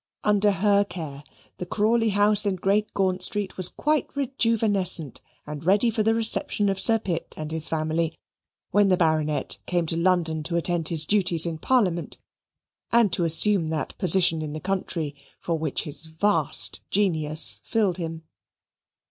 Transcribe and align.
Under 0.23 0.49
her 0.51 0.83
care 0.83 1.23
the 1.59 1.65
Crawley 1.67 2.09
House 2.09 2.47
in 2.47 2.55
Great 2.55 2.91
Gaunt 2.95 3.21
Street 3.21 3.55
was 3.55 3.69
quite 3.69 4.07
rejuvenescent 4.15 5.21
and 5.45 5.63
ready 5.63 5.91
for 5.91 6.01
the 6.01 6.15
reception 6.15 6.69
of 6.69 6.79
Sir 6.79 6.97
Pitt 6.97 7.35
and 7.37 7.51
his 7.51 7.69
family, 7.69 8.17
when 8.71 8.87
the 8.89 8.97
Baronet 8.97 9.59
came 9.67 9.85
to 9.85 9.95
London 9.95 10.41
to 10.41 10.55
attend 10.55 10.87
his 10.87 11.05
duties 11.05 11.45
in 11.45 11.59
Parliament 11.59 12.17
and 12.91 13.13
to 13.13 13.25
assume 13.25 13.69
that 13.69 13.95
position 13.99 14.41
in 14.41 14.53
the 14.53 14.59
country 14.59 15.13
for 15.39 15.59
which 15.59 15.83
his 15.83 16.07
vast 16.07 16.81
genius 16.89 17.59
fitted 17.63 17.97
him. 17.97 18.23